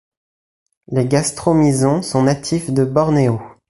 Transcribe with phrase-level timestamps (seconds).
[0.87, 3.39] Les Gastromyzon sont natifs de Bornéo.